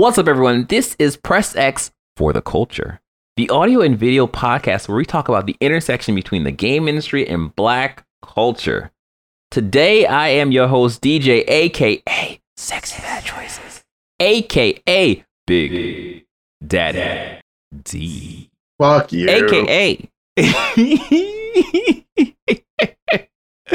[0.00, 0.64] What's up, everyone?
[0.64, 3.02] This is Press X for the Culture,
[3.36, 7.28] the audio and video podcast where we talk about the intersection between the game industry
[7.28, 8.92] and black culture.
[9.50, 13.84] Today, I am your host, DJ, aka Sexy Bad Choices,
[14.18, 16.24] aka Big
[16.66, 17.42] Daddy
[17.84, 18.48] D,
[18.78, 19.28] Fuck you.
[19.28, 20.08] aka.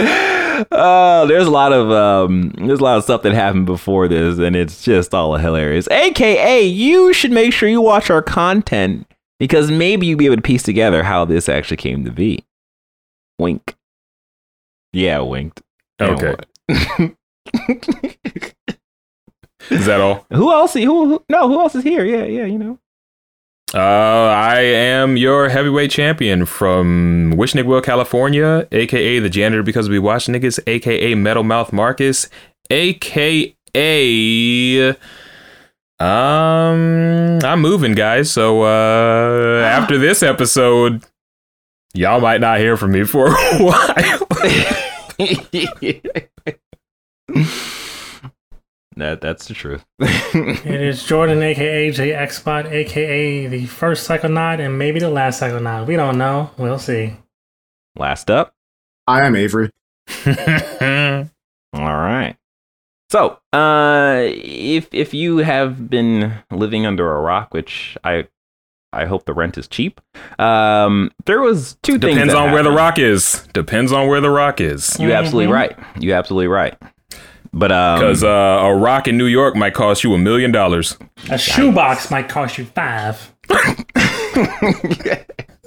[0.71, 4.37] Oh, there's a lot of um, there's a lot of stuff that happened before this,
[4.39, 5.87] and it's just all hilarious.
[5.89, 9.07] AKA, you should make sure you watch our content
[9.39, 12.45] because maybe you'll be able to piece together how this actually came to be.
[13.39, 13.75] Wink.
[14.93, 15.61] Yeah, winked.
[16.01, 16.35] Okay.
[19.69, 20.25] Is that all?
[20.33, 20.73] who else?
[20.73, 21.25] Who, who?
[21.29, 22.05] No, who else is here?
[22.05, 22.79] Yeah, yeah, you know.
[23.73, 30.27] Uh, I am your heavyweight champion from Wishnigville, California, aka the janitor because we watch
[30.27, 32.29] niggas, aka Metal Mouth Marcus,
[32.69, 33.55] aka
[35.97, 41.03] um I'm moving guys, so uh after this episode
[41.93, 44.19] y'all might not hear from me for a while.
[48.97, 49.85] that that's the truth.
[49.99, 55.85] It is Jordan, aka J Xbot, aka the first Psychonaut and maybe the last Psychonaut.
[55.87, 56.51] We don't know.
[56.57, 57.13] We'll see.
[57.97, 58.53] Last up.
[59.07, 59.71] I am Avery.
[61.73, 62.35] All right.
[63.11, 68.27] So, uh, if if you have been living under a rock, which I
[68.91, 70.01] I hope the rent is cheap,
[70.39, 72.15] um, there was two things.
[72.15, 73.47] Depends that on where the rock is.
[73.53, 74.97] Depends on where the rock is.
[74.99, 75.55] You absolutely Mhm.
[75.55, 75.77] right.
[75.99, 76.75] You absolutely right.
[77.57, 80.97] But um, Because uh, a rock in New York might cost you a million dollars.
[81.31, 83.33] A shoebox might cost you five.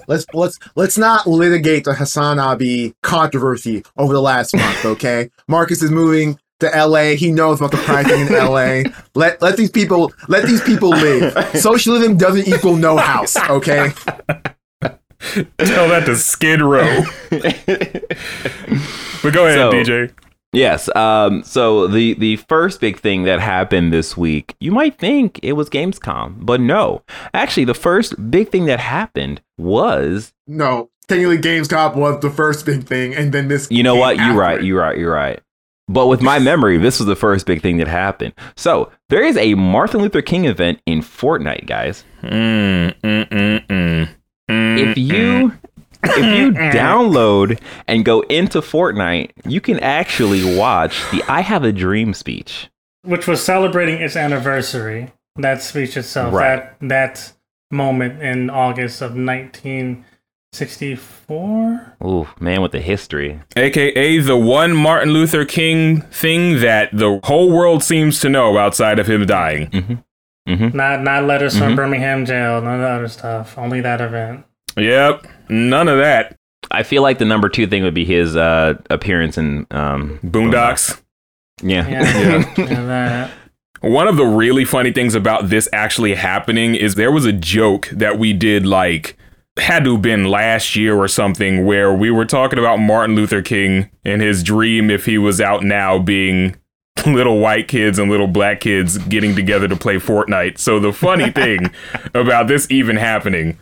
[0.07, 5.29] Let's let's let's not litigate the HasanAbi controversy over the last month, okay?
[5.47, 7.11] Marcus is moving to LA.
[7.15, 8.89] He knows about the pricing in LA.
[9.13, 11.55] Let let these people let these people live.
[11.59, 13.91] Socialism doesn't equal no house, okay?
[14.79, 17.03] Tell that to Skid Row.
[17.29, 17.41] but
[19.31, 20.11] go ahead, So- DJ.
[20.51, 20.93] Yes.
[20.95, 25.53] Um, so the the first big thing that happened this week, you might think it
[25.53, 27.03] was Gamescom, but no.
[27.33, 32.83] Actually, the first big thing that happened was No, technically Gamescom was the first big
[32.85, 33.67] thing, and then this.
[33.69, 34.17] you know came what?
[34.17, 34.63] You're right.
[34.63, 34.97] You're right.
[34.97, 35.39] You're right.
[35.87, 38.33] But with my memory, this was the first big thing that happened.
[38.55, 42.03] So there is a Martin Luther King event in Fortnite, guys.
[42.21, 44.09] Mm, mm, mm, mm.
[44.51, 45.53] Mm, If you
[46.03, 51.71] if you download and go into Fortnite, you can actually watch the "I Have a
[51.71, 52.69] Dream" speech.
[53.03, 55.11] Which was celebrating its anniversary.
[55.37, 56.33] That speech itself.
[56.33, 56.71] Right.
[56.81, 57.33] That that
[57.71, 60.03] moment in August of nineteen
[60.51, 61.93] sixty four.
[62.03, 63.39] Ooh, man, with the history.
[63.55, 68.99] AKA the one Martin Luther King thing that the whole world seems to know outside
[68.99, 69.67] of him dying.
[70.47, 70.75] Mm-hmm.
[70.75, 71.59] Not not letters Mhm.
[71.59, 73.57] from Birmingham jail, none of the other stuff.
[73.57, 74.43] Only that event.
[74.75, 76.35] Yep, none of that.
[76.71, 81.01] I feel like the number two thing would be his uh, appearance in um, Boondocks.
[81.61, 81.87] Yeah.
[81.87, 82.53] Yeah.
[82.57, 83.31] yeah that.
[83.81, 87.87] One of the really funny things about this actually happening is there was a joke
[87.93, 89.17] that we did like
[89.57, 93.41] had to have been last year or something where we were talking about Martin Luther
[93.41, 96.55] King and his dream if he was out now being
[97.05, 100.57] little white kids and little black kids getting together to play Fortnite.
[100.57, 101.71] So the funny thing
[102.13, 103.57] about this even happening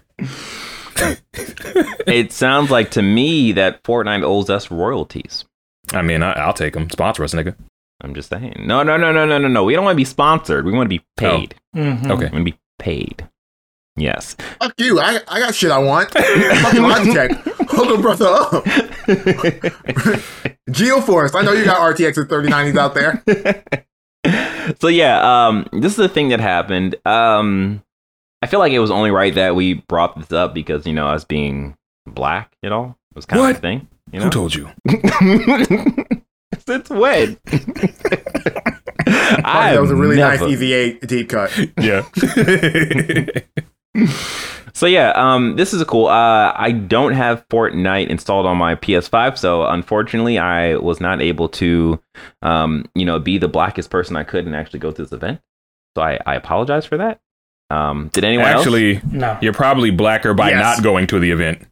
[2.08, 5.46] it sounds like to me that Fortnite owes us royalties.
[5.94, 6.90] I mean, I, I'll take them.
[6.90, 7.56] Sponsor us, nigga.
[8.02, 8.64] I'm just saying.
[8.66, 9.64] No, no, no, no, no, no, no.
[9.64, 10.66] We don't want to be sponsored.
[10.66, 11.56] We want to be paid.
[11.76, 12.12] Mhm.
[12.12, 12.26] Okay.
[12.26, 13.28] We want to be paid.
[13.96, 14.36] Yes.
[14.62, 15.00] Fuck you.
[15.00, 16.12] I, I got shit I want.
[16.12, 17.42] Fucking Logitech.
[17.70, 18.64] Hook a brother up.
[20.70, 21.36] GeForce.
[21.36, 24.76] I know you got RTX and 3090s out there.
[24.80, 26.96] so yeah, um, this is the thing that happened.
[27.06, 27.82] Um,
[28.42, 31.08] I feel like it was only right that we brought this up because you know
[31.08, 31.76] us being
[32.06, 33.52] black, you know, it was kind What?
[33.52, 33.88] of a thing.
[34.12, 34.26] You know?
[34.26, 34.70] Who told you?
[36.66, 37.38] since when?
[39.10, 41.52] I that was a really never- nice EVA deep cut.
[41.80, 42.04] Yeah.
[44.74, 46.06] So yeah, um, this is a cool.
[46.06, 51.50] Uh, I don't have Fortnite installed on my PS5, so unfortunately, I was not able
[51.50, 52.00] to,
[52.44, 55.42] um, you know, be the blackest person I could and actually go to this event.
[55.96, 57.20] So I, I apologize for that.
[57.70, 58.62] Um, did anyone else?
[58.62, 59.38] Actually, No.
[59.42, 60.78] you're probably blacker by Yes.
[60.78, 61.64] not going to the event.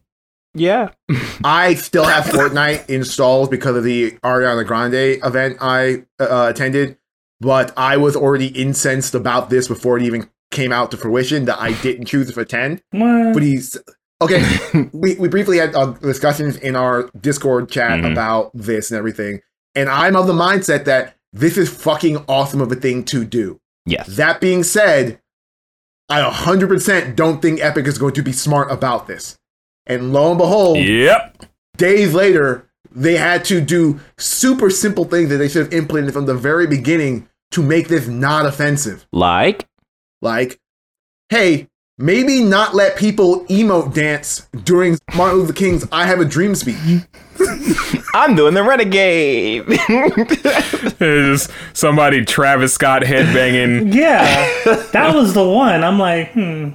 [0.54, 0.88] Yeah.
[1.44, 6.96] I still have Fortnite installed because of the Ariana Grande event I uh, attended,
[7.40, 11.60] but I was already incensed about this before it even came out to fruition that
[11.60, 12.82] I didn't choose to attend.
[12.90, 13.34] What?
[13.34, 13.76] But he's
[14.22, 14.42] okay.
[14.92, 18.12] we, we briefly had uh, discussions in our Discord chat Mhm.
[18.12, 19.40] about this and everything,
[19.74, 23.60] and I'm of the mindset that this is fucking awesome of a thing to do.
[23.84, 24.06] Yes.
[24.16, 25.20] That being said,
[26.08, 29.36] I 100% don't think Epic is going to be smart about this.
[29.86, 31.46] And lo and behold, Yep.
[31.76, 36.26] days later, they had to do super simple things that they should have implemented from
[36.26, 39.06] the very beginning to make this not offensive.
[39.12, 39.66] Like,
[40.22, 40.58] Like,
[41.28, 41.68] hey,
[41.98, 46.76] maybe not let people emote dance during Martin Luther King's I Have a Dream speech.
[48.16, 49.64] I'm doing the renegade.
[50.98, 53.92] It's somebody Travis Scott headbanging.
[53.94, 54.26] Yeah,
[54.92, 55.84] that was the one.
[55.84, 56.70] I'm like, hmm.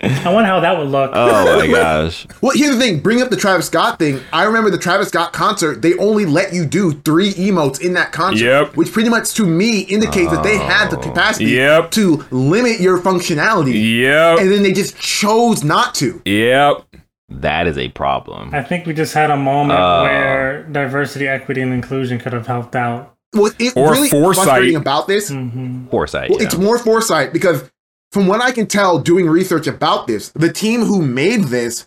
[0.00, 1.10] I wonder how that would look.
[1.12, 2.26] oh my gosh.
[2.40, 4.20] Well, here's the thing bring up the Travis Scott thing.
[4.32, 8.12] I remember the Travis Scott concert, they only let you do three emotes in that
[8.12, 8.44] concert.
[8.44, 8.76] Yep.
[8.76, 11.90] Which pretty much to me indicates that they had the capacity Yep.
[11.92, 14.00] to limit your functionality.
[14.02, 14.38] Yep.
[14.38, 16.22] And then they just chose not to.
[16.24, 16.86] Yep.
[17.28, 18.54] That is a problem.
[18.54, 20.02] I think we just had a moment Oh.
[20.04, 23.14] where diversity, equity, and inclusion could have helped out.
[23.32, 24.44] What's it Or really foresight.
[24.44, 26.30] frustrating about this hmm Foresight.
[26.30, 26.46] Well, yeah.
[26.46, 27.70] it's more foresight because
[28.12, 31.86] from what I can tell doing research about this, the team who made this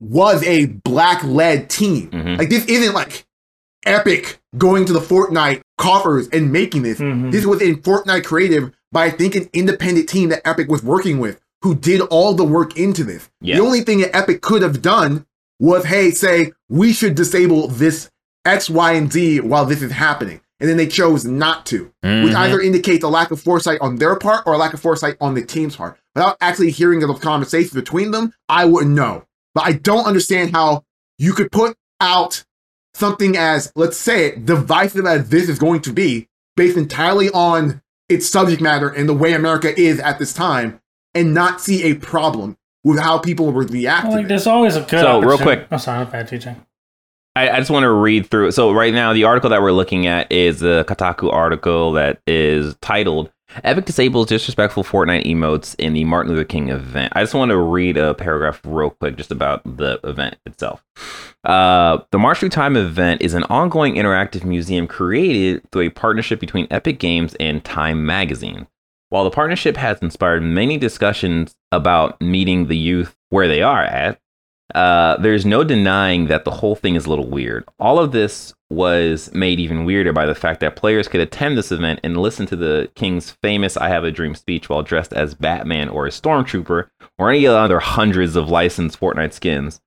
[0.00, 2.10] was a black led team.
[2.10, 2.38] Mhm.
[2.38, 3.24] Like this isn't like
[3.86, 6.98] epic going to the Fortnite coffers and making this.
[6.98, 7.30] Mhm.
[7.30, 11.20] This was in Fortnite Creative by I think an independent team that Epic was working
[11.20, 13.28] with who did all the work into this.
[13.40, 13.56] Yeah.
[13.56, 15.26] The only thing that Epic could have done
[15.58, 18.10] was hey, say we should disable this
[18.44, 20.40] X, Y, and Z while this is happening.
[20.58, 22.34] And then they chose not to which Mhm.
[22.34, 25.34] either indicates a lack of foresight on their part or a lack of foresight on
[25.34, 25.96] the team's part.
[26.14, 29.24] Without actually hearing the conversation between them, I wouldn't know.
[29.54, 30.84] But I don't understand how
[31.18, 32.44] you could put out
[32.94, 37.80] something as, let's say it, divisive as this is going to be, based entirely on
[38.08, 40.79] its subject matter and the way America is at this time,
[41.14, 44.80] and not see a problem with how people would react Well, like, there's always a
[44.80, 45.00] good.
[45.00, 45.68] So, real opportunity- quick.
[45.72, 46.56] Oh, sorry, bad TJ.
[47.36, 48.48] I, I just want to read through.
[48.48, 48.52] it.
[48.52, 52.74] So right now, the article that we're looking at is the Kotaku article that is
[52.80, 53.30] titled
[53.62, 57.56] "Epic disables disrespectful Fortnite emotes in the Martin Luther King event." I just want to
[57.56, 60.84] read a paragraph real quick just about the event itself.
[61.44, 66.40] Uh, the March Through Time event is an ongoing interactive museum created through a partnership
[66.40, 68.66] between Epic Games and Time Magazine.
[69.10, 74.20] While the partnership has inspired many discussions about meeting the youth where they are at,
[74.74, 77.64] uh, there's no denying that the whole thing is a little weird.
[77.80, 81.72] All of this was made even weirder by the fact that players could attend this
[81.72, 85.34] event and listen to the King's famous I Have a Dream speech while dressed as
[85.34, 89.80] Batman or a Stormtrooper or any other hundreds of licensed Fortnite skins,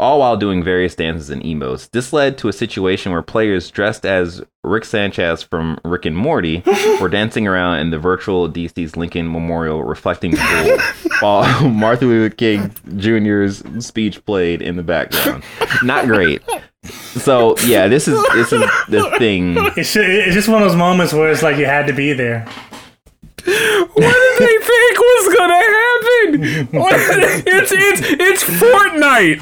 [0.00, 1.90] all while doing various dances and emotes.
[1.90, 6.62] This led to a situation where players dressed as Rick Sanchez from Rick and Morty
[7.00, 10.78] were dancing around in the virtual DC's Lincoln Memorial reflecting pool
[11.20, 15.44] while Martin Luther King Jr.'s speech played in the background.
[15.82, 16.42] Not great.
[16.82, 19.54] So yeah, this is this is the thing.
[19.76, 22.48] It's, it's just one of those moments where it's like you had to be there.
[23.44, 26.68] What did they think was gonna happen?
[26.78, 26.94] What-
[27.46, 29.40] it's it's it's Fortnite.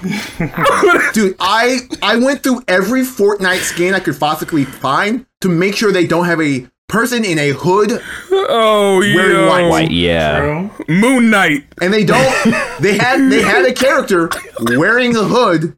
[1.13, 5.93] Dude, I I went through every Fortnite skin I could possibly find to make sure
[5.93, 8.01] they don't have a person in a hood
[8.31, 9.69] Oh Wearing yo, white.
[9.69, 10.39] White, yeah.
[10.41, 10.71] True.
[10.89, 11.65] Moon Knight.
[11.83, 12.33] and they don't
[12.81, 14.31] they had they had a character
[14.61, 15.77] wearing a hood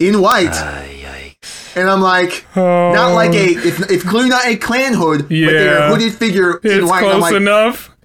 [0.00, 1.29] in white yikes.
[1.76, 5.78] And i'm like not like a it's, it's clearly not a Klan hood but they're
[5.78, 7.96] a hooded figure in It's white and i'm close like enough.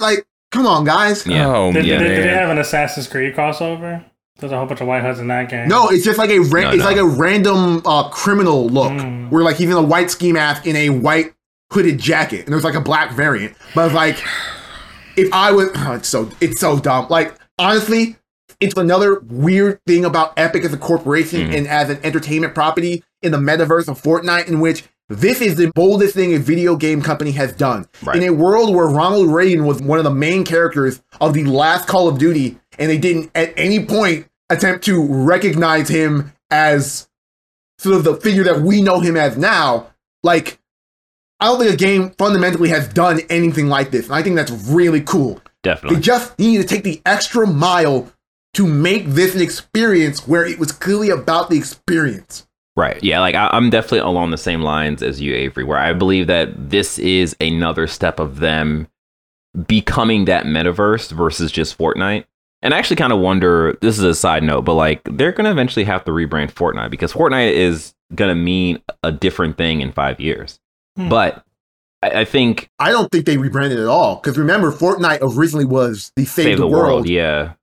[0.00, 1.46] like come on guys Yeah.
[1.54, 4.04] Oh Did, yeah, did, did they have an Assassin's Creed crossover?
[4.38, 5.68] There's a whole bunch of white hoods in that game.
[5.68, 6.84] no it's just like a ra- No, it's no.
[6.84, 9.30] like a random uh criminal look Mm.
[9.30, 11.34] where like he's in a white ski mask in a white
[11.72, 14.16] hooded jacket and there's like a black variant but like
[15.16, 18.16] if i was oh, it's so it's so dumb like honestly
[18.60, 21.56] it's another weird thing about Epic as a corporation Mhm.
[21.56, 25.72] and as an entertainment property in the metaverse of Fortnite, in which this is the
[25.74, 27.86] boldest thing a video game company has done.
[28.04, 28.16] Right.
[28.16, 31.88] In a world where Ronald Reagan was one of the main characters of the last
[31.88, 37.08] Call of Duty, and they didn't at any point attempt to recognize him as
[37.78, 39.86] sort of the figure that we know him as now,
[40.22, 40.58] like,
[41.40, 44.06] I don't think a game fundamentally has done anything like this.
[44.06, 45.40] And I think that's really cool.
[45.62, 45.96] Definitely.
[45.96, 48.12] They just need to take the extra mile
[48.54, 52.46] to make this an experience where it was clearly about the experience.
[52.76, 53.02] Right.
[53.02, 53.20] Yeah.
[53.20, 56.70] Like I, I'm definitely along the same lines as you, Avery, where I believe that
[56.70, 58.88] this is another step of them
[59.66, 62.24] becoming that metaverse versus just Fortnite.
[62.62, 65.46] And I actually kind of wonder this is a side note, but like they're going
[65.46, 69.80] to eventually have to rebrand Fortnite because Fortnite is going to mean a different thing
[69.80, 70.60] in five years.
[70.96, 71.08] Hmm.
[71.08, 71.44] But
[72.02, 74.16] I, I think I don't think they rebranded at all.
[74.16, 77.08] Because remember, Fortnite originally was the Save, the, world.
[77.08, 77.54] Yeah.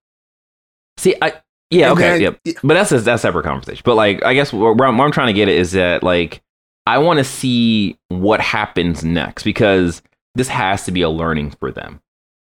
[0.97, 1.33] See, I,
[1.69, 2.09] yeah, And okay.
[2.19, 2.57] then- yep.
[2.63, 3.81] But that's a, that's a separate conversation.
[3.85, 6.03] But like, I guess where, where I'm, where I'm trying to get it is that
[6.03, 6.41] like,
[6.85, 10.01] I want to see what happens next because
[10.35, 11.99] this has to be a learning for them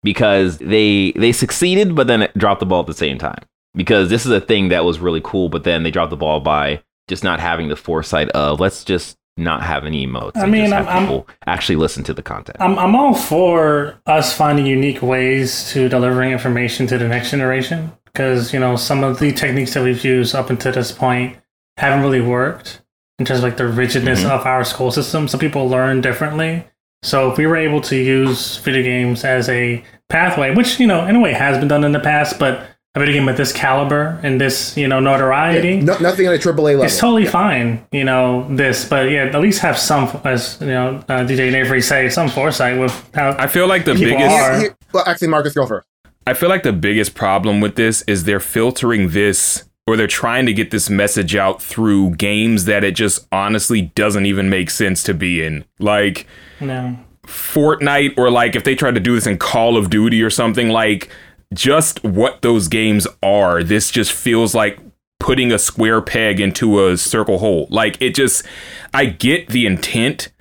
[0.03, 3.43] because they they succeeded, but then it dropped the ball at the same time.
[3.75, 6.39] Because this is a thing that was really cool, but then they dropped the ball
[6.39, 10.35] by just not having the foresight of let's just not have any emotes.
[10.35, 12.57] I and mean, just have I'm- I'm- actually listen to the content.
[12.59, 17.91] I'm, I'm all for us finding unique ways to delivering information to the next generation
[18.13, 21.37] because you know some of the techniques that we've used up until this point
[21.77, 22.81] haven't really worked
[23.19, 24.29] in terms of like the rigidness Mhm.
[24.29, 25.27] of our school system.
[25.27, 26.65] Some people learn differently.
[27.03, 31.05] So if we were able to use video games as a pathway, which you know
[31.05, 32.61] in a way has been done in the past, but
[32.93, 35.79] a video game of this caliber and this you know notoriety.
[35.79, 36.83] No, nothing on a AAA level.
[36.83, 41.01] It's totally fine, you know, this, but yeah, at least have some, as you know,
[41.07, 44.59] uh, DJ Navery say, some foresight with how I feel like the biggest are- Here-
[44.59, 45.87] here- well, actually, Marcus, go first.
[46.27, 50.45] I feel like the biggest problem with this is they're filtering this or they're trying
[50.45, 55.03] to get this message out through games that it just honestly doesn't even make sense
[55.03, 55.65] to be in.
[55.79, 56.27] Like
[56.59, 56.97] no.
[57.25, 60.69] Fortnite or like if they tried to do this in Call of Duty or something
[60.69, 61.09] like
[61.53, 63.63] just what those games are.
[63.63, 64.79] This just feels like
[65.19, 67.67] putting a square peg into a circle hole.
[67.69, 68.45] Like it just
[68.93, 70.31] I get the intent,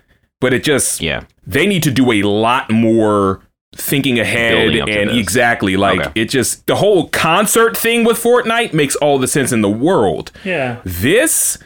[0.41, 1.25] but it just yeah.
[1.47, 3.43] they need to do a lot more
[3.77, 6.21] thinking ahead Building up to and exactly like Okay.
[6.23, 10.33] it just the whole concert thing with Fortnite makes all the sense in the world.
[10.45, 10.81] Yeah.
[10.85, 11.57] This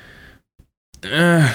[1.02, 1.54] uh,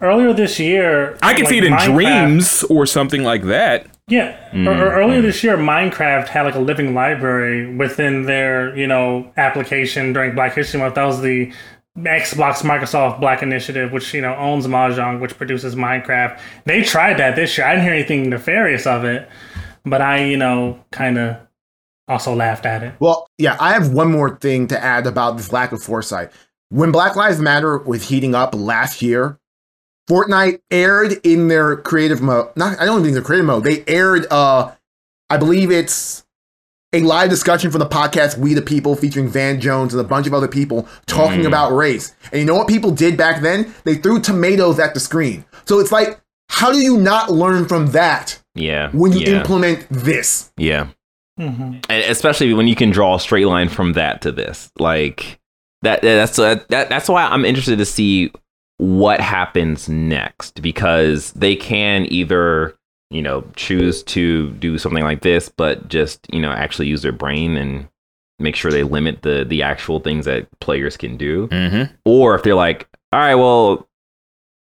[0.00, 3.86] Earlier this year, I can like, see it in Minecraft- dreams or something like that.
[4.08, 4.36] Yeah.
[4.52, 8.86] Mm, Or, or earlier this year, Minecraft had like a living library within their, you
[8.86, 10.96] know, application during Black History Month.
[10.96, 11.52] That was the
[11.98, 16.38] Xbox Microsoft Black Initiative, which you know owns Mojang, which produces Minecraft.
[16.64, 17.66] They tried that this year.
[17.66, 19.28] I didn't hear anything nefarious of it,
[19.84, 21.36] but I, you know, kind of
[22.08, 22.94] also laughed at it.
[22.98, 26.32] Well, yeah, I have one more thing to add about this lack of foresight.
[26.70, 29.38] When Black Lives Matter was heating up last year,
[30.08, 32.48] Fortnite aired in their creative mode.
[32.56, 33.64] Not, I don't even think their creative mode.
[33.64, 34.72] They aired, uh,
[35.30, 36.23] I believe it's
[36.94, 40.26] a live discussion from the podcast We the People, featuring Van Jones and a bunch
[40.26, 41.46] of other people talking Mm.
[41.48, 42.14] about race.
[42.32, 43.74] And you know what people did back then?
[43.84, 45.44] They threw tomatoes at the screen.
[45.66, 48.90] So it's like, how do you not learn from that Yeah.
[48.92, 49.38] when you yeah.
[49.40, 50.50] implement this?
[50.56, 50.88] yeah.
[51.36, 55.40] hmm and especially when you can draw a straight line from that to this like
[55.82, 58.30] that that's that, that's why i'm interested to see
[58.76, 62.76] what happens next because they can either
[63.14, 67.12] you know choose to do something like this but just you know actually use their
[67.12, 67.86] brain and
[68.40, 71.94] make sure they limit the the actual things that players can do Mm-hmm.
[72.04, 73.88] or if they're like all right well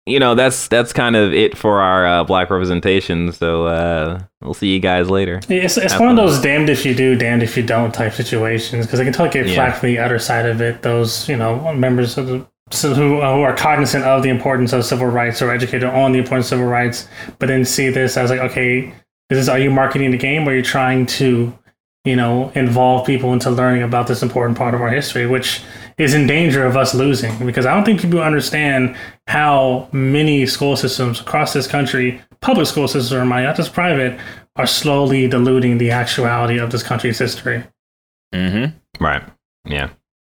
[0.05, 4.53] you know that's that's kind of it for our uh, black representation so uh we'll
[4.55, 7.43] see you guys later It's, it's Have one of those damned if you do, damned
[7.43, 9.55] if you don't type situations because I can totally get Yeah.
[9.55, 10.81] flack from the other side of it.
[10.81, 14.73] Those you know members of the so who, uh, who are cognizant of the importance
[14.73, 17.07] of civil rights or educated on the importance of civil rights,
[17.39, 18.93] but then see this as like, okay,
[19.29, 21.57] this is are you marketing the game or are you trying to,
[22.05, 25.61] you know, involve people into learning about this important part of our history, which
[25.97, 28.95] is in danger of us losing because I don't think people understand
[29.27, 34.19] how many school systems across this country, public school systems, or not just private,
[34.55, 37.63] are slowly diluting the actuality of this country's history.
[38.33, 39.03] Mm-hmm.
[39.03, 39.23] right
[39.65, 39.89] yeah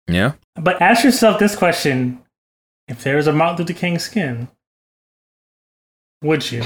[0.09, 0.33] Yeah.
[0.55, 2.19] But ask yourself this question:
[2.89, 4.49] If there was a Martin Luther King skin,
[6.23, 6.63] would you?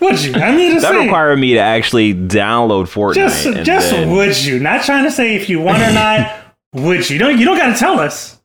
[0.00, 0.34] Would you?
[0.34, 1.04] I mean, just that saying.
[1.04, 3.14] required me to actually download Fortnite.
[3.14, 4.58] just, and just then- would you?
[4.58, 6.34] Not trying to say if you want or not.
[6.72, 7.14] would you?
[7.14, 7.38] You don't.
[7.38, 8.40] You don't got to tell us.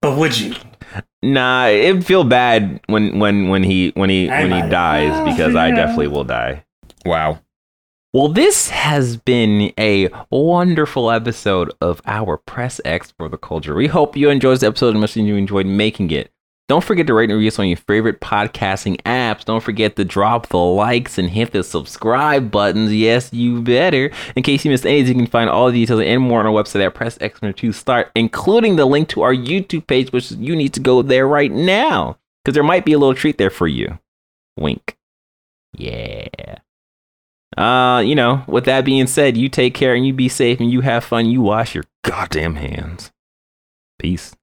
[0.00, 0.54] But would you?
[1.22, 5.56] nah, it'd feel bad when when when he when he I when he dies because
[5.56, 6.64] I definitely will die.
[7.04, 7.40] Wow.
[8.14, 13.74] Well, this has been a wonderful episode of our Press X for the Culture.
[13.74, 16.30] We hope you enjoyed this episode as much as you enjoyed making it.
[16.68, 19.44] Don't forget to rate and review us on your favorite podcasting apps.
[19.44, 22.94] Don't forget to drop the likes and hit the subscribe buttons.
[22.94, 24.12] Yes, you better.
[24.36, 26.52] In case you missed anything, you can find all the details and more on our
[26.52, 30.80] website at PressX2 Start, including the link to our YouTube page, which you need to
[30.80, 33.98] go there right now because there might be a little treat there for you.
[34.56, 34.96] Wink.
[35.76, 36.28] Yeah.
[37.56, 40.70] Uh, you know, with that being said, you take care and you be safe and
[40.70, 41.26] you have fun.
[41.26, 43.10] You wash your goddamn hands.
[43.98, 44.34] Peace.